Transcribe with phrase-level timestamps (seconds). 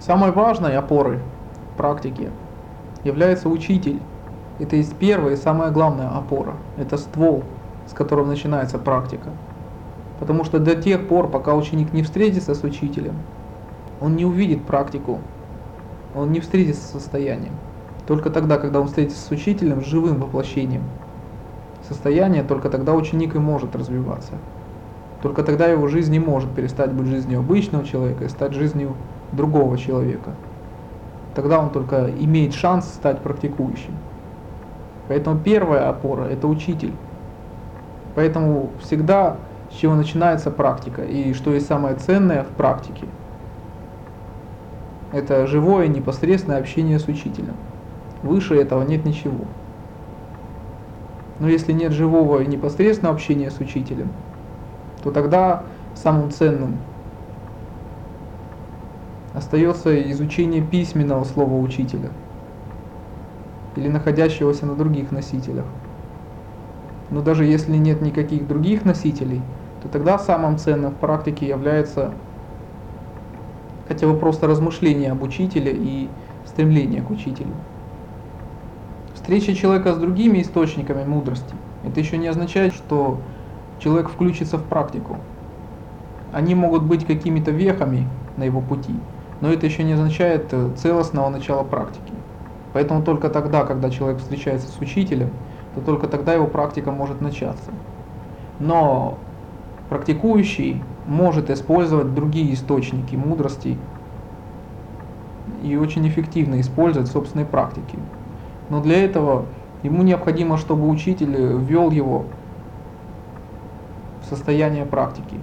[0.00, 1.18] Самой важной опорой
[1.76, 2.30] практики
[3.04, 4.00] является учитель.
[4.58, 6.54] Это есть первая и самая главная опора.
[6.78, 7.44] Это ствол,
[7.86, 9.28] с которого начинается практика.
[10.18, 13.14] Потому что до тех пор, пока ученик не встретится с учителем,
[14.00, 15.18] он не увидит практику,
[16.14, 17.52] он не встретится с состоянием.
[18.06, 20.82] Только тогда, когда он встретится с учителем, с живым воплощением
[21.86, 24.32] состояния, только тогда ученик и может развиваться.
[25.22, 28.96] Только тогда его жизнь не может перестать быть жизнью обычного человека и стать жизнью
[29.32, 30.30] другого человека.
[31.34, 33.94] Тогда он только имеет шанс стать практикующим.
[35.08, 36.92] Поэтому первая опора– это учитель.
[38.14, 39.36] Поэтому всегда
[39.70, 43.06] с чего начинается практика и что есть самое ценное в практике–
[45.12, 47.54] это живое непосредственное общение с учителем.
[48.22, 49.44] Выше этого нет ничего.
[51.40, 54.10] Но если нет живого и непосредственного общения с учителем,
[55.02, 56.76] то тогда самым ценным
[59.40, 62.10] остается изучение письменного слова учителя
[63.74, 65.64] или находящегося на других носителях.
[67.10, 69.40] Но даже если нет никаких других носителей,
[69.82, 72.12] то тогда самым ценным в практике является
[73.88, 76.08] хотя бы просто размышления об учителе и
[76.44, 77.54] стремление к учителю.
[79.14, 83.18] Встреча человека с другими источниками мудрости, это еще не означает, что
[83.78, 85.16] человек включится в практику.
[86.30, 88.94] Они могут быть какими-то вехами на его пути,
[89.40, 92.12] но это еще не означает э, целостного начала практики.
[92.72, 95.30] Поэтому только тогда, когда человек встречается с учителем,
[95.74, 97.70] то только тогда его практика может начаться.
[98.58, 99.18] Но
[99.88, 103.76] практикующий может использовать другие источники мудрости
[105.62, 107.98] и очень эффективно использовать в собственной практике.
[108.68, 109.46] Но для этого
[109.82, 112.26] ему необходимо, чтобы учитель ввел его
[114.22, 115.36] в состояние практики.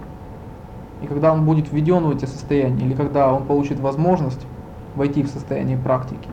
[1.02, 4.45] И когда он будет введен в эти состояния, или когда он получит возможность
[4.95, 6.28] войти в состояние практики,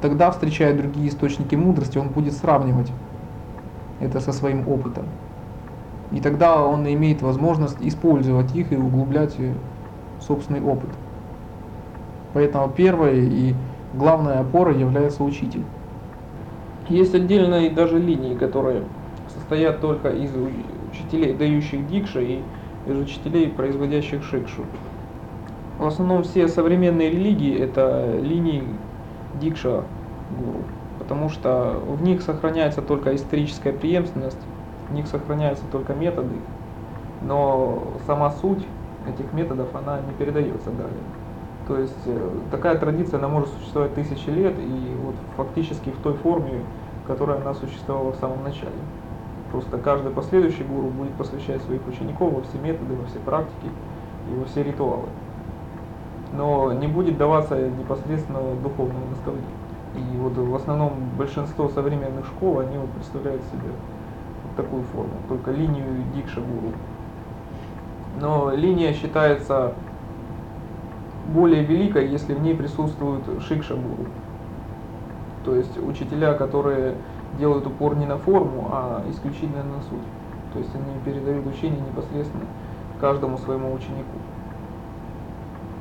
[0.00, 2.90] то тогда, встречая другие источники мудрости, он будет сравнивать
[4.00, 5.06] это со своим опытом.
[6.12, 9.52] И тогда он имеет возможность использовать их и углублять э,
[10.20, 10.88] собственный опыт.
[12.32, 13.54] Поэтому первой и
[13.94, 15.64] главной опорой является учитель.
[16.88, 18.84] Есть отдельные даже линии, которые
[19.34, 20.30] состоят только из
[20.90, 22.40] учителей, дающих дикша, и
[22.88, 24.64] из учителей, производящих шикшу.
[25.78, 28.64] В основном все современные религии это линии
[29.40, 29.84] дикша
[30.36, 30.64] гуру,
[30.98, 34.38] потому что в них сохраняется только историческая преемственность
[34.88, 36.34] в них сохраняются только методы,
[37.22, 38.64] но сама суть
[39.08, 40.92] этих методов, она не передается далее.
[41.66, 46.14] То есть э, такая традиция, она может существовать тысячи лет, и вот фактически в той
[46.14, 46.62] форме,
[47.04, 48.72] в которой она существовала в самом начале.
[49.52, 53.70] Просто каждый последующий гуру будет посвящать своих учеников во все методы, во все практики
[54.30, 55.08] и во все ритуалы.
[56.32, 59.48] Но не будет даваться непосредственно духовного наставления.
[59.96, 63.70] И вот в основном большинство современных школ, они вот представляют себе
[64.56, 66.72] такую форму, только линию Дикша-гуру.
[68.20, 69.72] Но линия считается
[71.28, 74.06] более великой, если в ней присутствует Шикша-гуру.
[75.44, 76.94] То есть учителя, которые
[77.38, 80.06] делают упор не на форму, а исключительно на суть.
[80.52, 82.44] То есть они передают учение непосредственно
[83.00, 84.18] каждому своему ученику.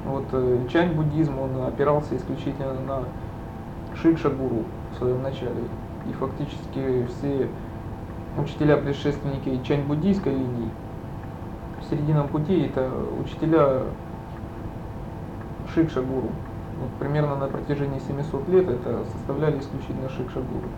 [0.06, 3.04] Вот э, чань буддизм, он опирался исключительно на
[3.96, 4.64] Шикша-гуру
[4.94, 5.64] в своем начале.
[6.10, 7.50] И фактически все
[8.38, 10.70] учителя-предшественники чань-буддийской линии.
[11.82, 12.90] В серединном пути это
[13.22, 13.84] учителя
[15.74, 16.30] Шикша-гуру.
[16.80, 20.70] Вот примерно на протяжении 700 лет это составляли исключительно Шикша-гуру.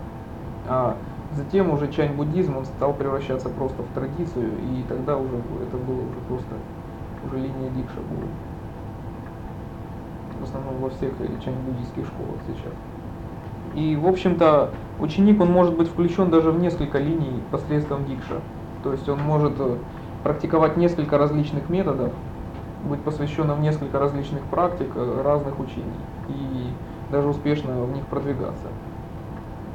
[0.72, 0.96] А
[1.32, 6.20] затем уже чань-буддизм он стал превращаться просто в традицию, и тогда уже это было уже
[6.28, 6.54] просто
[7.26, 8.28] уже линия Дикша-гуру.
[10.40, 11.10] В основном во всех
[11.44, 12.72] чань-буддийских школах сейчас.
[13.74, 14.70] И, в общем-то,
[15.00, 18.40] ученик, он может быть включен даже в несколько линий посредством дикша.
[18.84, 19.76] То есть он может э,
[20.22, 22.12] практиковать несколько различных методов,
[22.88, 26.68] быть посвященным несколько различных практик, э, разных учений, и
[27.10, 28.68] даже успешно в них продвигаться.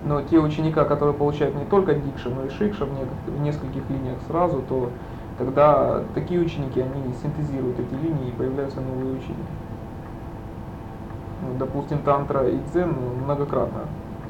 [0.05, 4.61] Но те ученика, которые получают не только дикша, но и шикша в, нескольких линиях сразу,
[4.69, 4.91] то
[5.37, 9.35] тогда такие ученики, они синтезируют эти линии и появляются новые ученики.
[11.41, 13.81] Ну, допустим, тантра и дзен многократно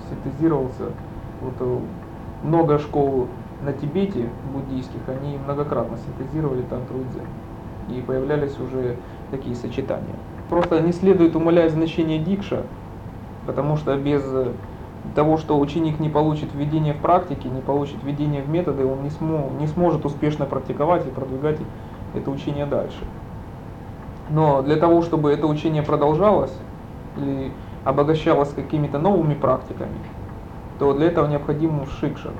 [0.10, 0.92] синтезировался.
[1.42, 1.80] Вот э,
[2.44, 3.28] много школ
[3.62, 7.98] на Тибете буддийских, они многократно синтезировали тантру и дзен.
[7.98, 8.96] И появлялись уже
[9.30, 10.16] такие сочетания.
[10.50, 12.64] Просто не следует умалять значение дикша,
[13.46, 14.24] потому что без
[15.14, 19.10] того, что ученик не получит введение в практике, не получит введение в методы, он не,
[19.10, 21.60] смо, не сможет успешно практиковать и продвигать
[22.14, 23.04] это учение дальше.
[24.30, 26.54] Но для того, чтобы это учение продолжалось,
[27.18, 27.52] или
[27.84, 29.98] обогащалось какими-то новыми практиками,
[30.80, 32.32] то для этого необходим шикша.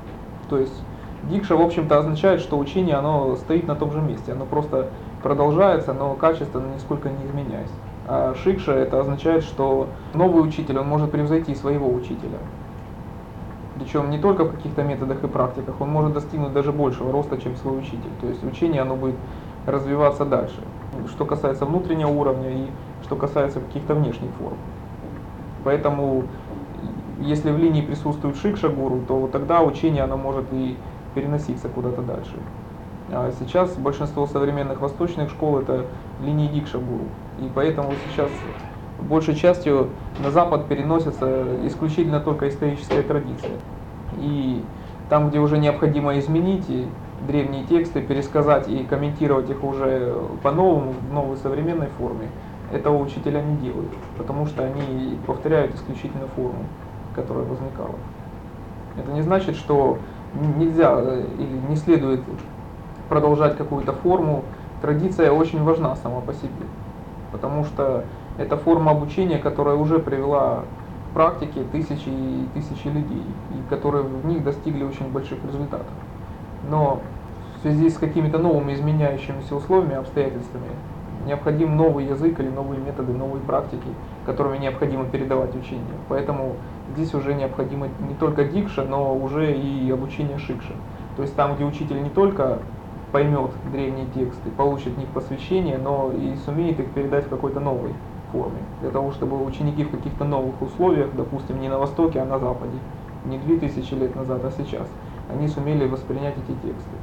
[0.50, 0.82] То есть
[1.24, 4.88] дикша, в общем-то, означает, что учение оно стоит на том же месте, оно просто
[5.22, 7.70] продолжается, но качественно нисколько не изменяясь.
[8.08, 12.38] А шикша это означает, что новый учитель, он может превзойти своего учителя.
[13.74, 17.56] Причем не только в каких-то методах и практиках, он может достигнуть даже большего роста, чем
[17.56, 18.10] свой учитель.
[18.20, 19.16] То есть учение оно будет
[19.66, 20.60] развиваться дальше.
[21.08, 22.66] Что касается внутреннего уровня и
[23.02, 24.56] что касается каких-то внешних форм.
[25.64, 26.22] Поэтому,
[27.20, 30.76] если в линии присутствует шикша-гуру, то тогда учение оно может и
[31.14, 32.36] переноситься куда-то дальше.
[33.10, 35.86] А сейчас большинство современных восточных школ это
[36.24, 37.04] линии дикша-гуру.
[37.38, 38.30] И поэтому сейчас
[39.00, 39.90] большей частью
[40.22, 43.52] на Запад переносится исключительно только историческая традиция.
[44.18, 44.62] И
[45.08, 46.86] там, где уже необходимо изменить и
[47.26, 52.28] древние тексты, пересказать и комментировать их уже по-новому, в новой современной форме,
[52.72, 56.64] этого учителя не делают, потому что они повторяют исключительно форму,
[57.14, 57.94] которая возникала.
[58.98, 59.98] Это не значит, что
[60.58, 62.20] нельзя э, или не следует
[63.08, 64.44] продолжать какую-то форму.
[64.82, 66.66] Традиция очень важна сама по себе,
[67.32, 68.04] потому что
[68.38, 70.64] это форма обучения, которая уже привела
[71.10, 75.86] к практике тысячи и тысячи людей, и которые в них достигли очень больших результатов.
[76.68, 77.00] Но
[77.56, 80.68] в связи с какими-то новыми изменяющимися условиями, обстоятельствами,
[81.26, 83.88] необходим новый язык или новые методы, новые практики,
[84.24, 85.84] которыми необходимо передавать учение.
[86.08, 86.54] Поэтому
[86.94, 90.72] здесь уже необходимо не только дикша, но уже и обучение шикша.
[91.16, 92.58] То есть там, где учитель не только
[93.12, 97.94] поймет древние тексты, получит в них посвящение, но и сумеет их передать в какой-то новой
[98.32, 98.58] форме.
[98.80, 102.78] Для того, чтобы ученики в каких-то новых условиях, допустим, не на Востоке, а на Западе,
[103.24, 104.88] не 2000 лет назад, а сейчас,
[105.32, 106.96] они сумели воспринять эти тексты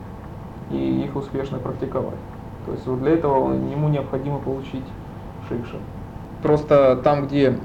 [0.71, 2.19] и их успешно практиковать.
[2.65, 4.85] То есть вот для этого ему необходимо получить
[5.47, 5.77] шикша.
[6.41, 7.57] Просто там, где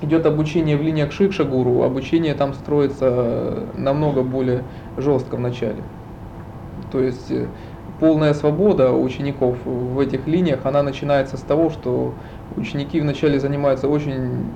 [0.00, 4.64] идет обучение в линиях шикша гуру, обучение там строится намного более
[4.96, 5.82] жестко в начале.
[6.90, 7.46] То есть э,
[8.00, 12.14] полная свобода учеников в этих линиях, она начинается с того, что
[12.56, 14.46] ученики вначале занимаются очень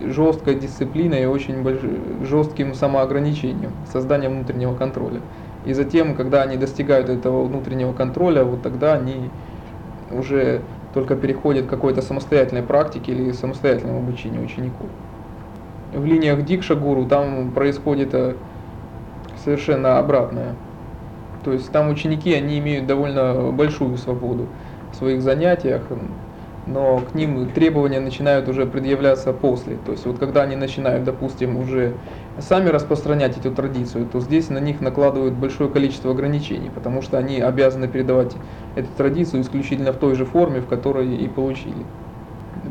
[0.00, 1.80] жесткой дисциплиной и очень больш...
[2.22, 5.20] жестким самоограничением, созданием внутреннего контроля.
[5.66, 9.30] И затем, когда они достигают этого внутреннего контроля, вот тогда они
[10.10, 10.60] уже
[10.92, 14.86] только переходят к какой-то самостоятельной практике или самостоятельному обучению учеников.
[15.92, 18.34] В линиях Дикша Гуру там происходит э,
[19.44, 20.54] совершенно обратное.
[21.44, 24.46] То есть там ученики, они имеют довольно большую свободу
[24.92, 25.82] в своих занятиях,
[26.66, 29.76] но к ним требования начинают уже предъявляться после.
[29.84, 31.92] То есть вот когда они начинают, допустим, уже
[32.38, 37.40] сами распространять эту традицию, то здесь на них накладывают большое количество ограничений, потому что они
[37.40, 38.32] обязаны передавать
[38.76, 41.84] эту традицию исключительно в той же форме, в которой и получили.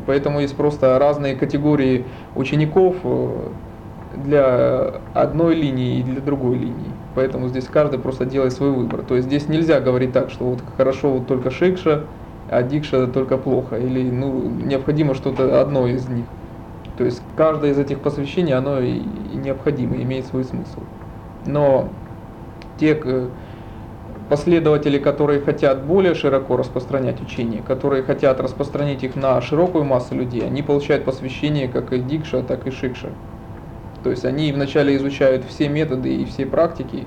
[0.06, 2.04] Поэтому есть просто разные категории
[2.34, 3.30] учеников э,
[4.16, 6.93] для одной линии и для другой линии.
[7.14, 9.02] Поэтому здесь каждый просто делает свой выбор.
[9.02, 12.02] То есть здесь нельзя говорить так, что вот хорошо вот только шикша,
[12.50, 16.26] а дикша только плохо, или ну, необходимо что-то одно из них.
[16.98, 19.00] То есть каждое из этих посвящений, оно и
[19.34, 20.80] необходимо, имеет свой смысл.
[21.46, 21.88] Но
[22.78, 23.00] те
[24.28, 30.46] последователи, которые хотят более широко распространять учение, которые хотят распространить их на широкую массу людей,
[30.46, 33.10] они получают посвящение как и дикша, так и шикша.
[34.04, 37.04] То есть они вначале изучают все методы и все практики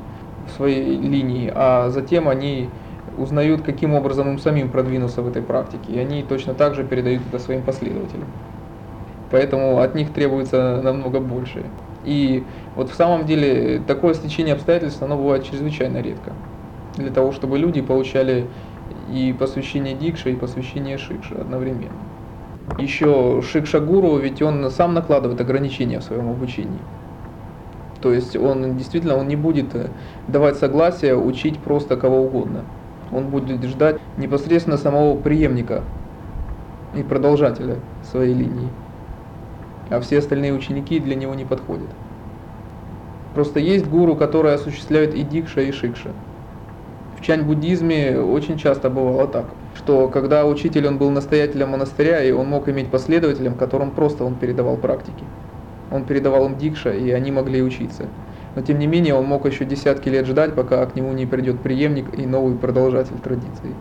[0.47, 2.69] в своей линии, а затем они
[3.17, 7.21] узнают, каким образом им самим продвинуться в этой практике, и они точно так же передают
[7.29, 8.27] это своим последователям.
[9.29, 11.63] Поэтому от них требуется намного больше.
[12.03, 12.43] И
[12.75, 16.33] вот в самом деле такое стечение обстоятельств, оно бывает чрезвычайно редко.
[16.95, 18.47] Для того, чтобы люди получали
[19.13, 22.06] и посвящение Дикша, и посвящение Шикша одновременно.
[22.77, 26.79] Еще Шикша Гуру, ведь он сам накладывает ограничения в своем обучении.
[28.01, 29.67] То есть он действительно он не будет
[30.27, 32.63] давать согласие учить просто кого угодно
[33.11, 35.83] он будет ждать непосредственно самого преемника
[36.95, 38.69] и продолжателя своей линии.
[39.89, 41.89] А все остальные ученики для него не подходят.
[43.33, 46.09] Просто есть гуру, который осуществляет и дикша, и шикша.
[47.17, 49.45] В чань-буддизме очень часто бывало так,
[49.77, 54.35] что когда учитель он был настоятелем монастыря, и он мог иметь последователям, которым просто он
[54.35, 55.23] передавал практики.
[55.91, 58.07] Он передавал им дикша, и они могли учиться
[58.57, 61.59] но тем не менее он мог еще десятки лет ждать, пока к нему не придет
[61.59, 63.75] преемник и новый продолжатель традиции.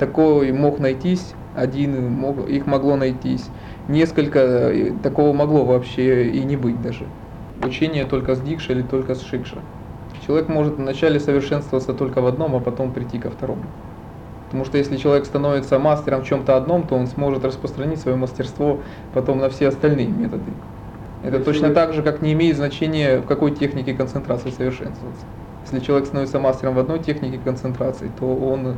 [0.00, 3.46] Такой мог найтись, один, мог, их могло найтись,
[3.86, 4.72] несколько,
[5.04, 7.06] такого могло вообще и не быть даже.
[7.62, 9.58] Учение только с дикша или только с шикша.
[10.26, 13.62] Человек может вначале совершенствоваться только в одном, а потом прийти ко второму.
[14.54, 18.84] Потому что если человек становится мастером в чем-то одном, то он сможет распространить свое мастерство
[19.12, 20.52] потом на все остальные методы.
[21.22, 25.26] Это Если точно так же, как не имеет значения, в какой технике концентрации совершенствоваться.
[25.64, 28.76] Если человек становится мастером в одной технике концентрации, то он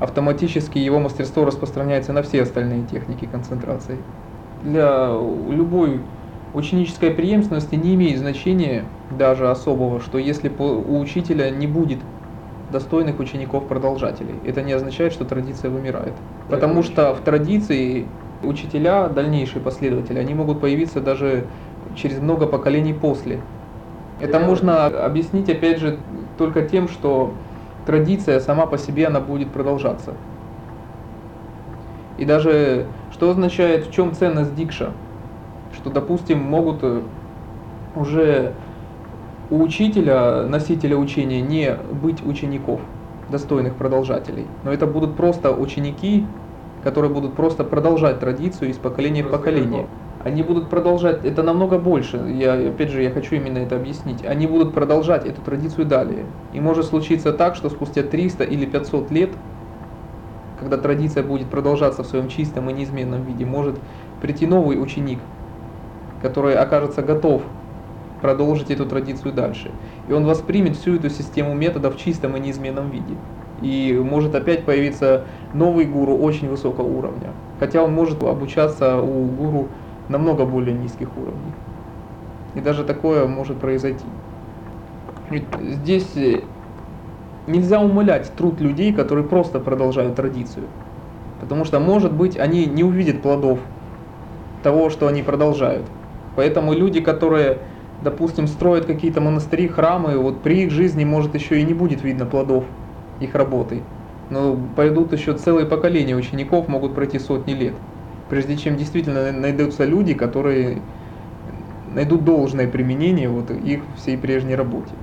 [0.00, 3.98] автоматически его мастерство распространяется на все остальные техники концентрации.
[4.62, 6.00] Для любой
[6.52, 12.00] ученической преемственности не имеет значения даже особого, что если у учителя не будет
[12.74, 16.12] достойных учеников-продолжателей, это не означает, что традиция вымирает.
[16.50, 18.06] Потому что в традиции
[18.42, 21.44] учителя, дальнейшие последователи, они могут появиться даже
[21.94, 23.40] через много поколений после.
[24.20, 25.98] Это можно объяснить, опять же,
[26.36, 27.32] только тем, что
[27.86, 30.14] традиция сама по себе, она будет продолжаться.
[32.18, 34.90] И даже, что означает, в чем ценность дикша?
[35.74, 36.82] Что, допустим, могут
[37.94, 38.52] уже
[39.54, 42.80] у учителя, носителя учения, не быть учеников,
[43.30, 44.46] достойных продолжателей.
[44.64, 46.26] Но это будут просто ученики,
[46.82, 49.86] которые будут просто продолжать традицию из поколения в поколение.
[50.24, 54.24] Они будут продолжать, это намного больше, я, опять же, я хочу именно это объяснить.
[54.24, 56.24] Они будут продолжать эту традицию далее.
[56.52, 59.30] И может случиться так, что спустя 300 или 500 лет,
[60.58, 63.76] когда традиция будет продолжаться в своем чистом и неизменном виде, может
[64.20, 65.20] прийти новый ученик,
[66.22, 67.42] который окажется готов
[68.24, 69.70] продолжить эту традицию дальше.
[70.08, 73.14] И он воспримет всю эту систему методов в чистом и неизменном виде.
[73.60, 77.32] И может опять появиться новый гуру очень высокого уровня.
[77.60, 79.68] Хотя он может обучаться у гуру
[80.08, 81.52] намного более низких уровней.
[82.54, 84.06] И даже такое может произойти.
[85.28, 86.40] Ведь Здесь э,
[87.46, 90.64] нельзя умалять труд людей, которые просто продолжают традицию.
[91.42, 93.58] Потому что, может быть, они не увидят плодов
[94.62, 95.84] того, что они продолжают.
[96.36, 97.58] Поэтому люди, которые,
[98.04, 102.26] допустим, строят какие-то монастыри, храмы, вот при их жизни, может, еще и не будет видно
[102.26, 102.66] плодов
[103.18, 103.84] их работы.
[104.28, 107.82] Но пойдут еще целые поколения учеников, могут пройти сотни лет,
[108.28, 110.82] прежде чем действительно найдутся люди, которые
[111.84, 114.98] найдут должное применение вот их всей прежней работе.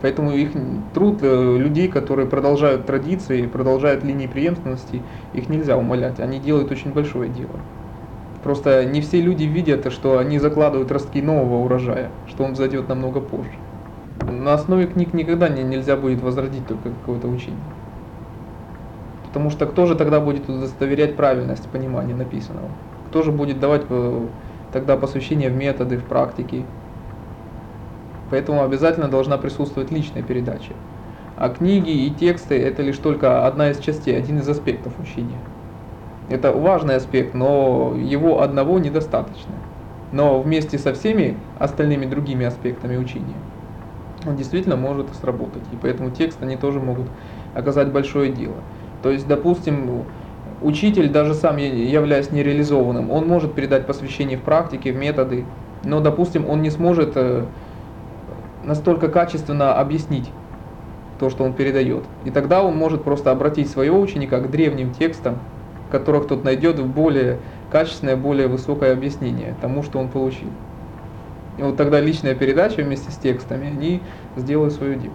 [0.00, 0.52] Поэтому их
[0.92, 6.20] труд э, людей, которые продолжают традиции, продолжают линии преемственности, их нельзя умолять.
[6.20, 7.64] Они делают очень большое дело.
[8.44, 13.22] Просто не все люди видят, что они закладывают ростки нового урожая, что он взойдет намного
[13.22, 13.54] позже.
[14.20, 17.58] На основе книг никогда не, нельзя будет возродить только какое-то учение.
[19.24, 22.68] Потому что кто же тогда будет удостоверять правильность понимания написанного?
[23.08, 24.26] Кто же будет давать э,
[24.74, 26.66] тогда посвящение в методы, в практики?
[28.30, 30.74] Поэтому обязательно должна присутствовать личная передача.
[31.38, 35.38] А книги и тексты это лишь только одна из частей, один из аспектов учения.
[36.30, 39.52] Это важный аспект, но его одного недостаточно.
[40.12, 43.34] Но вместе со всеми остальными другими аспектами учения
[44.26, 45.62] он действительно может сработать.
[45.72, 47.06] И поэтому тексты они тоже могут
[47.54, 48.56] оказать большое дело.
[49.02, 50.04] То есть, допустим,
[50.62, 55.44] учитель, даже сам являясь нереализованным, он может передать посвящение в практике, в методы,
[55.84, 57.44] но, допустим, он не сможет э,
[58.64, 60.30] настолько качественно объяснить
[61.18, 62.04] то, что он передает.
[62.24, 65.38] И тогда он может просто обратить своего ученика к древним текстам,
[65.98, 70.52] которых тот найдет более качественное, более высокое объяснение тому, что он получил.
[71.56, 75.14] И вот тогда личная передача вместе с текстами, они сделают дело.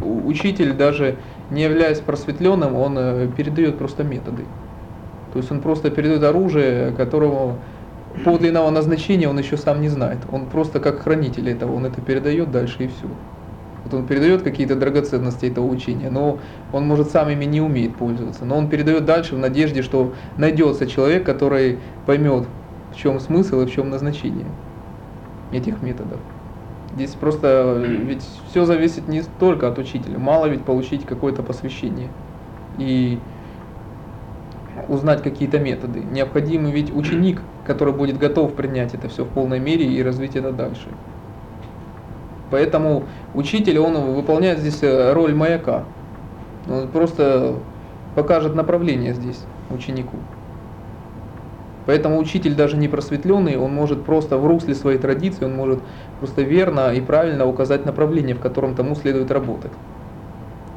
[0.00, 4.50] У- Учитель, даже не являясь просветленным, он э, передает просто методы.
[5.30, 7.64] То есть он просто передает оружие, которого
[8.24, 10.24] подлинного назначения он еще сам не знает.
[10.28, 13.18] Он просто как хранитель этого, он это передает дальше и все.
[13.86, 16.40] Вот он передает какие-то драгоценности этого учения, но
[16.72, 18.44] он, может, сам ими не умеет пользоваться.
[18.44, 22.48] Но он передает дальше в надежде, что найдется человек, который поймет,
[22.92, 24.46] в чем смысл и в чем назначение
[25.52, 26.18] этих методов.
[26.96, 30.18] Здесь просто э, ведь все зависит не только от учителя.
[30.18, 32.08] Мало ведь получить какое-то посвящение
[32.78, 33.20] и
[34.88, 36.00] узнать какие-то методы.
[36.00, 40.50] Необходимый ведь ученик, который будет готов принять это все в полной мере и развить это
[40.50, 40.88] дальше.
[42.50, 45.84] Поэтому учитель, он выполняет здесь э, роль маяка.
[46.68, 47.56] Он просто
[48.14, 50.16] покажет направление здесь ученику.
[51.86, 55.78] Поэтому учитель даже не просветленный, он может просто в русле своей традиции, он может
[56.18, 59.70] просто верно и правильно указать направление, в котором тому следует работать.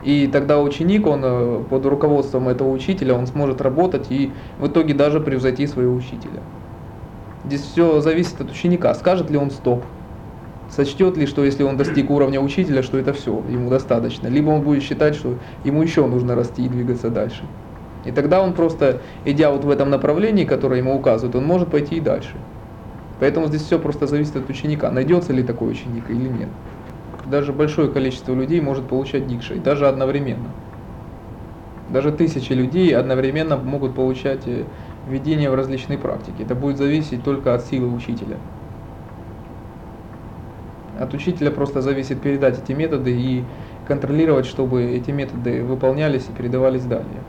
[0.04, 4.94] И тогда ученик, он э, под руководством этого учителя, он сможет работать и в итоге
[4.94, 6.42] даже превзойти своего учителя.
[7.46, 9.84] Здесь все зависит от ученика, скажет ли он стоп,
[10.70, 14.62] сочтет ли, что если он достиг уровня учителя, что это все, ему достаточно, либо он
[14.62, 17.44] будет считать, что ему еще нужно расти и двигаться дальше.
[18.06, 21.96] И тогда он просто, идя вот в этом направлении, которое ему указывают, он может пойти
[21.98, 22.36] и дальше.
[23.20, 26.50] Поэтому здесь все просто зависит от ученика, найдется ли такой ученик или нет.
[27.26, 30.50] Даже большое количество людей может получать дикшей, даже одновременно.
[31.90, 34.64] Даже тысячи людей одновременно могут получать э,
[35.08, 36.44] введение в различные практики.
[36.44, 38.38] Это будет зависеть только от силы учителя.
[41.00, 43.46] От учителя просто зависит передать эти методы и
[43.88, 47.24] контролировать, чтобы эти методы выполнялись и передавались далее.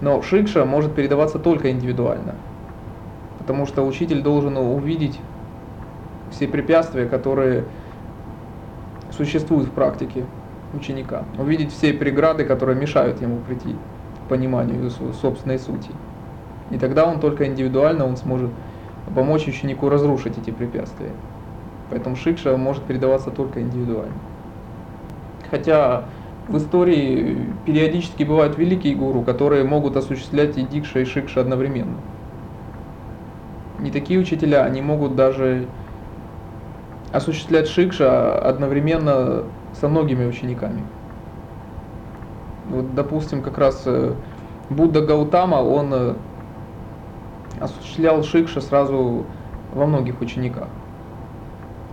[0.00, 2.36] Но шикша может передаваться только индивидуально,
[3.38, 5.18] потому что учитель должен увидеть
[6.30, 7.64] все препятствия, которые
[9.10, 10.24] существуют в практике
[10.72, 13.74] ученика, увидеть все преграды, которые мешают ему прийти
[14.24, 14.88] к пониманию
[15.20, 15.90] собственной сути.
[16.70, 18.50] И тогда он только индивидуально он сможет
[19.16, 21.10] помочь ученику разрушить эти препятствия.
[21.90, 24.14] Поэтому шикша может передаваться только индивидуально.
[25.50, 26.04] Хотя
[26.48, 31.96] в истории периодически бывают великие гуру, которые могут осуществлять и дикша, и шикша одновременно.
[33.80, 35.66] Не такие учителя, они могут даже
[37.12, 39.44] осуществлять шикша одновременно
[39.80, 40.82] со многими учениками.
[42.68, 44.14] Вот, допустим, как раз э,
[44.68, 46.14] Будда Гаутама, он э,
[47.60, 49.24] осуществлял шикша сразу
[49.72, 50.68] во многих учениках.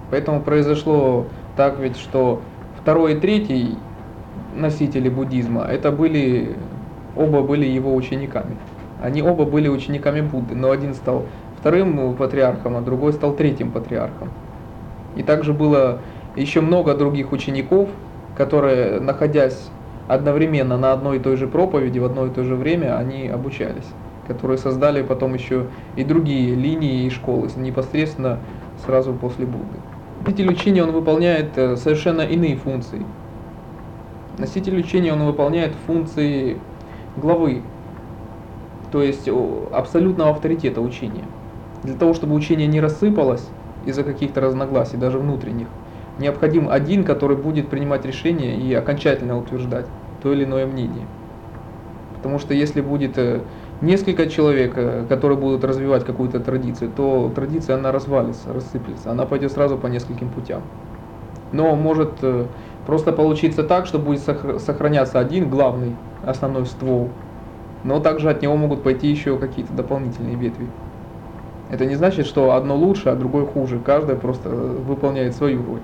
[0.10, 2.42] Поэтому произошло так ведь, что
[2.82, 3.78] второй и третий
[4.56, 6.56] носители буддизма, это были,
[7.16, 8.58] оба были его учениками.
[9.02, 11.26] Они оба были учениками Будды, но один стал
[11.60, 14.30] вторым патриархом, а другой стал третьим патриархом.
[15.16, 16.00] И также было
[16.36, 17.90] еще много других учеников,
[18.36, 19.70] которые, находясь
[20.08, 23.88] одновременно на одной и той же проповеди в одно и то же время, они обучались,
[24.28, 28.40] которые создали потом еще и другие линии и школы непосредственно
[28.86, 29.78] сразу после Будды.
[30.26, 33.06] Носитель учения он выполняет э, совершенно иные функции.
[34.38, 36.58] Носитель учения он выполняет функции
[37.16, 37.62] главы,
[38.92, 39.28] то есть
[39.72, 41.24] абсолютного авторитета учения.
[41.84, 43.46] Для того, чтобы учение не рассыпалось
[43.86, 45.68] из-за каких-то разногласий, даже внутренних,
[46.20, 49.86] необходим один, который будет принимать решения и окончательно утверждать
[50.22, 51.06] то или иное мнение.
[52.16, 53.42] Потому что если будет э,
[53.82, 59.52] несколько человек, э, которые будут развивать какую-то традицию, то традиция она развалится, рассыплется, она пойдет
[59.52, 60.62] сразу по нескольким путям.
[61.52, 62.46] Но может э,
[62.86, 67.10] просто получиться так, что будет сохраняться один главный основной ствол,
[67.84, 70.68] но также от него могут пойти еще какие-то дополнительные ветви.
[71.70, 73.80] Это не значит, что одно лучше, а другое хуже.
[73.80, 75.82] Каждое просто выполняет свою роль.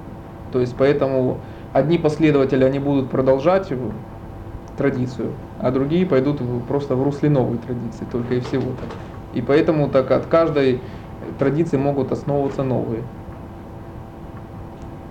[0.51, 1.39] То есть поэтому
[1.73, 3.71] одни последователи они будут продолжать
[4.77, 8.83] традицию, а другие пойдут просто в русле новой традиции, только и всего-то.
[9.33, 10.81] И поэтому так от каждой
[11.39, 13.03] традиции могут основываться новые.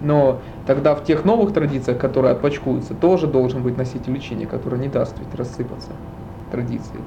[0.00, 4.88] Но тогда в тех новых традициях, которые отпочкуются, тоже должен быть носитель учения, который не
[4.88, 5.90] даст ведь рассыпаться
[6.50, 6.98] традиции.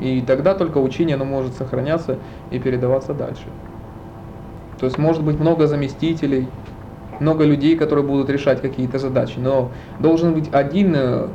[0.00, 2.18] И тогда только учение оно может сохраняться
[2.50, 3.44] и передаваться дальше.
[4.78, 6.48] То есть может быть много заместителей,
[7.20, 11.28] много людей, которые будут решать какие-то задачи, но должен быть один э,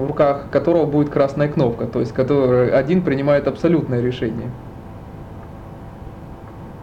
[0.00, 4.50] в руках которого будет красная кнопка, то есть который один принимает абсолютное решение.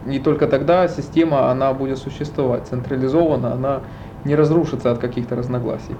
[0.06, 3.80] И только тогда система, она будет существовать централизованно, она
[4.24, 5.96] не разрушится от каких-то разногласий.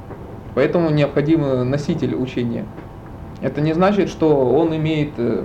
[0.54, 2.64] Поэтому необходим носитель учения.
[3.42, 5.44] Это не значит, что он имеет э,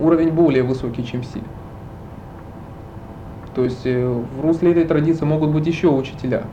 [0.00, 1.40] уровень более высокий, чем все.
[3.54, 6.44] То есть э, в русле этой традиции могут быть еще учителя,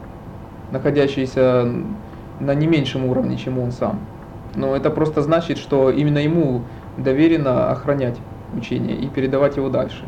[0.71, 1.73] находящиеся
[2.39, 3.99] на не меньшем уровне, чем он сам.
[4.55, 6.63] Но это просто значит, что именно ему
[6.97, 8.17] доверено охранять
[8.55, 10.05] учение и передавать его дальше.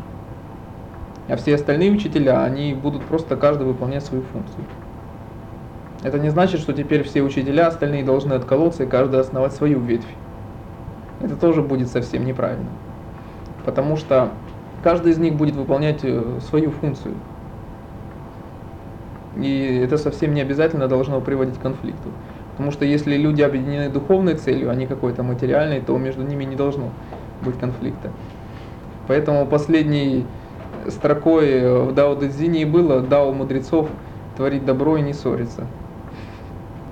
[1.28, 4.64] А все остальные учителя, они будут просто каждый выполнять свою функцию.
[6.02, 10.08] Это не значит, что теперь все учителя остальные должны отколоться и каждый основать свою ветвь.
[11.20, 12.68] Это тоже будет совсем неправильно.
[13.64, 14.30] Потому что
[14.82, 17.14] каждый из них будет выполнять э, свою функцию.
[19.40, 22.10] И это совсем не обязательно должно приводить к конфликту.
[22.52, 26.56] Потому что если люди объединены духовной целью, а не какой-то материальной, то между ними не
[26.56, 26.90] должно
[27.40, 28.10] быть конфликта.
[29.08, 30.26] Поэтому последней
[30.88, 33.88] строкой в Дао Дэцзине было «Дао мудрецов
[34.36, 35.66] творить добро и не ссориться».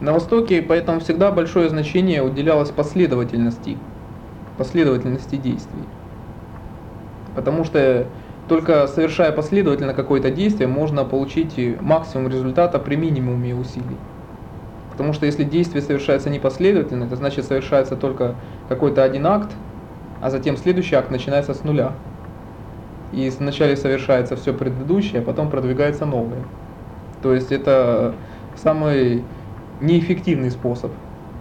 [0.00, 3.76] На Востоке поэтому всегда большое значение уделялось последовательности,
[4.56, 5.84] последовательности действий.
[7.36, 8.06] Потому что
[8.50, 13.96] только совершая последовательно какое-то действие, можно получить максимум результата при минимуме усилий.
[14.90, 18.34] Потому что если действие совершается непоследовательно, это значит совершается только
[18.68, 19.52] какой-то один акт,
[20.20, 21.92] а затем следующий акт начинается с нуля.
[23.12, 26.42] И вначале совершается все предыдущее, а потом продвигается новое.
[27.22, 28.16] То есть это
[28.56, 29.22] самый
[29.80, 30.90] неэффективный способ,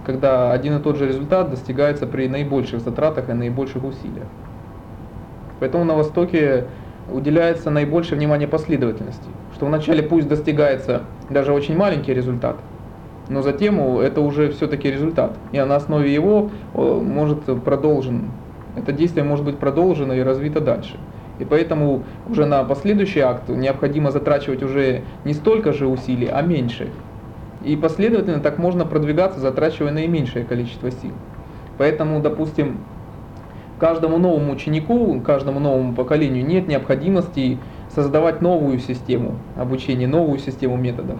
[0.05, 4.27] когда один и тот же результат достигается при наибольших затратах и наибольших усилиях.
[5.59, 6.67] Поэтому на Востоке
[7.11, 12.57] уделяется наибольшее внимание последовательности, что вначале пусть достигается даже очень маленький результат,
[13.29, 15.37] Но затем это уже все-таки результат.
[15.51, 18.31] И на основе его может продолжен,
[18.75, 20.97] это действие может быть продолжено и развито дальше.
[21.37, 26.89] И поэтому уже на последующий акт необходимо затрачивать уже не столько же усилий, а меньше.
[27.63, 31.11] И последовательно так можно продвигаться, затрачивая наименьшее количество сил.
[31.77, 32.79] Поэтому, допустим,
[33.79, 37.57] каждому новому ученику, каждому новому поколению нет необходимости
[37.89, 41.19] создавать новую систему обучения, новую систему методов.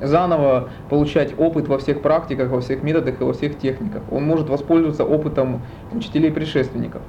[0.00, 4.02] Заново получать опыт во всех практиках, во всех методах и во всех техниках.
[4.10, 5.62] Он может воспользоваться опытом
[5.92, 7.02] учителей-предшественников.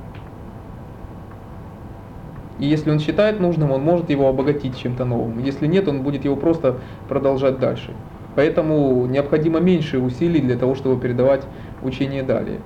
[2.59, 5.43] И если он считает нужным, он может его обогатить чем-то новым.
[5.43, 6.77] Если нет, он будет его просто
[7.09, 7.91] продолжать дальше.
[8.35, 11.43] Поэтому необходимо меньше усилий для того, чтобы передавать
[11.81, 12.59] учение далее.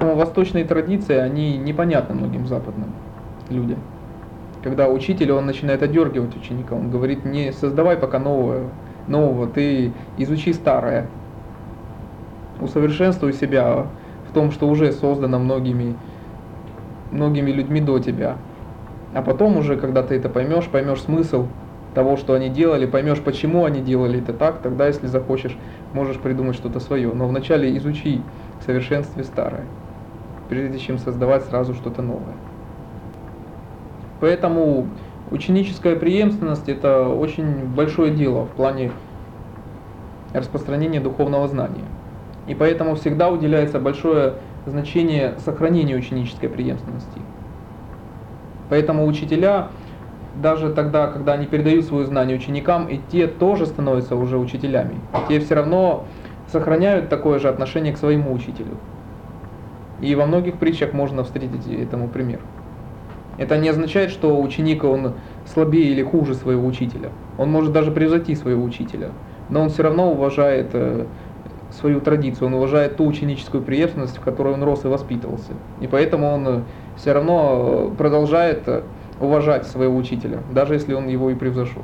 [0.00, 2.94] Восточные традиции, они непонятны многим западным
[3.50, 3.78] людям.
[4.62, 8.64] Когда учитель, он начинает одергивать ученика, он говорит, не создавай пока новое,
[9.06, 11.06] нового, ты изучи старое.
[12.60, 13.86] Усовершенствуй себя
[14.30, 15.96] в том, что уже создано многими,
[17.10, 18.36] многими людьми до тебя.
[19.14, 21.46] А потом уже, когда ты это поймешь, поймешь смысл
[21.94, 25.56] того, что они делали, поймешь, почему они делали это так, тогда, если захочешь,
[25.92, 27.12] можешь придумать что-то свое.
[27.12, 28.22] Но вначале изучи
[28.60, 29.64] в совершенстве старое,
[30.50, 32.34] прежде чем создавать сразу что-то новое.
[34.20, 34.88] Поэтому
[35.30, 38.90] ученическая преемственность– это очень большое дело в плане
[40.34, 41.84] распространения духовного знания.
[42.48, 44.34] И поэтому всегда уделяется большое
[44.66, 47.20] значение сохранению ученической преемственности.
[48.68, 49.68] Поэтому учителя,
[50.42, 54.96] даже тогда, когда они передают свое знание ученикам, и те тоже становятся уже учителями.
[55.28, 56.06] Те все равно
[56.50, 58.76] сохраняют такое же отношение к своему учителю.
[60.00, 62.40] И во многих притчах можно встретить этому пример.
[63.38, 65.14] Это не означает, что ученик он
[65.46, 67.10] слабее или хуже своего учителя.
[67.38, 69.12] Он может даже превзойти своего учителя.
[69.48, 71.06] Но он все равно уважает э,
[71.72, 75.52] свою традицию, он уважает ту ученическую преемственность, в которой он рос и воспитывался.
[75.80, 76.64] И поэтому он
[76.96, 78.82] все равно продолжает э,
[79.20, 81.82] уважать своего учителя, даже если он его и превзошел.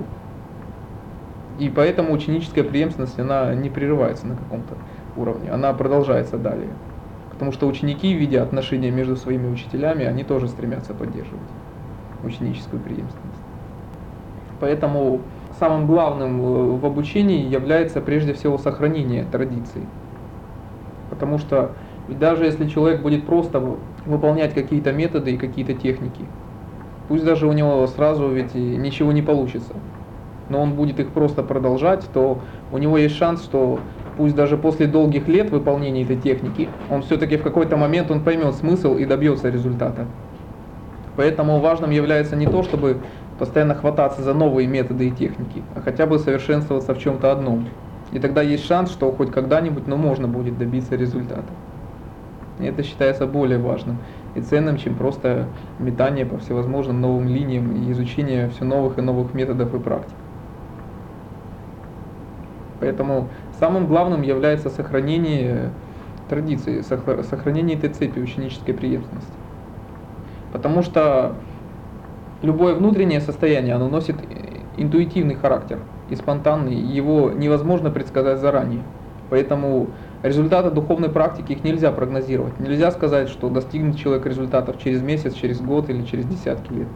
[1.59, 4.75] И поэтому ученическая преемственность, она не прерывается на каком-то
[5.17, 6.69] уровне, она продолжается далее.
[7.37, 11.43] Потому что ученики, видя отношения между своими учителями, они тоже стремятся поддерживать
[12.25, 13.47] ученическую преемственность.
[14.59, 15.21] Поэтому
[15.61, 19.83] самым главным э, в обучении является прежде всего сохранение традиций.
[21.11, 21.73] Потому что
[22.09, 23.61] даже если человек будет просто
[24.07, 26.25] выполнять какие-то методы и какие-то техники,
[27.09, 29.75] пусть даже у него сразу ведь ничего не получится,
[30.49, 32.41] но он будет их просто продолжать, то
[32.73, 33.79] у него есть шанс, что
[34.17, 38.55] пусть даже после долгих лет выполнения этой техники, он все-таки в какой-то момент он поймет
[38.55, 40.07] смысл и добьется результата.
[41.17, 42.99] Поэтому важным является не то, чтобы
[43.39, 47.69] постоянно хвататься за новые методы и техники, а хотя бы совершенствоваться в чем-то одном.
[48.13, 51.53] И тогда есть шанс, что хоть когда-нибудь, но можно будет добиться результата.
[52.59, 53.99] И это считается более важным
[54.35, 55.47] и ценным, чем просто
[55.79, 60.15] метание по всевозможным новым линиям и изучение все новых и новых методов и практик.
[62.81, 65.71] Поэтому самым главным является сохранение
[66.29, 69.33] традиции, сохранение этой цепи ученической преемственности.
[70.53, 71.35] Потому что
[72.43, 74.17] любое внутреннее состояние, оно носит
[74.77, 75.79] интуитивный характер
[76.11, 78.83] и спонтанный, его невозможно предсказать заранее.
[79.29, 79.89] Поэтому
[80.23, 82.59] результаты духовной практики их нельзя прогнозировать.
[82.61, 86.89] Нельзя сказать, что достигнет человек результатов через месяц, через год или через десятки лет.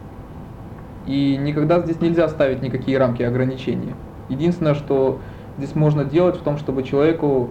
[1.07, 3.95] И никогда здесь нельзя ставить никакие рамки ограничения.
[4.29, 5.19] Единственное, что
[5.57, 7.49] здесь можно делать в том, чтобы человеку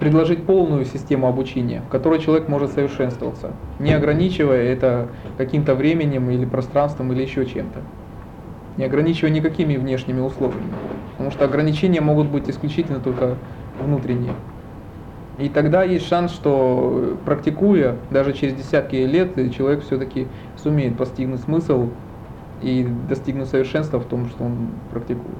[0.00, 5.08] предложить полную систему обучения, в которой человек может совершенствоваться, не ограничивая это
[5.38, 7.80] каким-то временем или пространством или еще чем-то,
[8.76, 10.72] не ограничивая никакими внешними условиями,
[11.12, 13.36] потому что ограничения могут быть исключительно только
[13.80, 14.34] внутренние.
[15.38, 21.90] И тогда есть шанс, что практикуя, даже через десятки лет, человек все-таки сумеет постигнуть смысл
[22.62, 25.36] и достигнуть совершенства в том, что он практикует.